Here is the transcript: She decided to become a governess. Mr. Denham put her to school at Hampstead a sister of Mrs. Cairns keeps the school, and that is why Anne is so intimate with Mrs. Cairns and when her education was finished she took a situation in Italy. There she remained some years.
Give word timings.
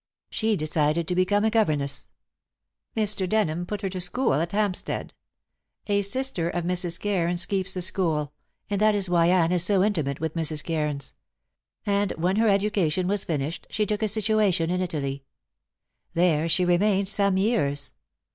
She 0.31 0.55
decided 0.57 1.07
to 1.07 1.13
become 1.15 1.45
a 1.45 1.51
governess. 1.51 2.09
Mr. 2.97 3.29
Denham 3.29 3.67
put 3.67 3.81
her 3.83 3.89
to 3.89 4.01
school 4.01 4.33
at 4.33 4.51
Hampstead 4.51 5.13
a 5.85 6.01
sister 6.01 6.49
of 6.49 6.63
Mrs. 6.63 6.99
Cairns 6.99 7.45
keeps 7.45 7.75
the 7.75 7.81
school, 7.81 8.33
and 8.67 8.81
that 8.81 8.95
is 8.95 9.11
why 9.11 9.27
Anne 9.27 9.51
is 9.51 9.63
so 9.63 9.83
intimate 9.83 10.19
with 10.19 10.33
Mrs. 10.33 10.63
Cairns 10.63 11.13
and 11.85 12.13
when 12.13 12.37
her 12.37 12.49
education 12.49 13.07
was 13.07 13.23
finished 13.25 13.67
she 13.69 13.85
took 13.85 14.01
a 14.01 14.07
situation 14.07 14.71
in 14.71 14.81
Italy. 14.81 15.23
There 16.15 16.49
she 16.49 16.65
remained 16.65 17.07
some 17.07 17.37
years. 17.37 17.93